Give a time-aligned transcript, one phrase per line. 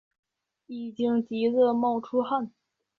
[0.65, 2.51] 已经急的冒出汗